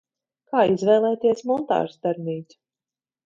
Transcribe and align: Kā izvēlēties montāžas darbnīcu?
Kā 0.53 0.61
izvēlēties 0.69 1.45
montāžas 1.51 2.01
darbnīcu? 2.07 2.59